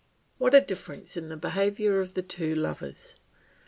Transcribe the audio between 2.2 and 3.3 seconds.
two lovers!